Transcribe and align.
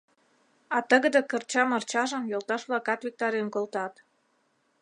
А 0.75 0.77
тыгыде 0.89 1.21
кырча-марчажым 1.31 2.23
йолташ-влакат 2.31 2.99
виктарен 3.05 3.47
колтат. 3.55 3.93